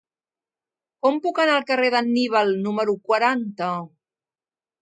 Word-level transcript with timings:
Com 1.07 1.19
puc 1.25 1.41
anar 1.43 1.57
al 1.59 1.67
carrer 1.73 1.91
d'Anníbal 1.97 2.57
número 2.65 2.99
quaranta? 3.11 3.73